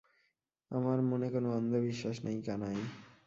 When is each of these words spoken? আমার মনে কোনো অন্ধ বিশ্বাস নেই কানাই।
আমার 0.71 0.99
মনে 1.01 1.27
কোনো 1.29 1.47
অন্ধ 1.53 1.73
বিশ্বাস 1.87 2.15
নেই 2.25 2.39
কানাই। 2.41 2.79